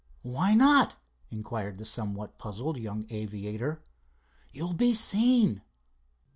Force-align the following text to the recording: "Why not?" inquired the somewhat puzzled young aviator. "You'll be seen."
"Why 0.23 0.55
not?" 0.55 0.95
inquired 1.29 1.77
the 1.77 1.85
somewhat 1.85 2.39
puzzled 2.39 2.75
young 2.77 3.05
aviator. 3.11 3.83
"You'll 4.51 4.73
be 4.73 4.95
seen." 4.95 5.61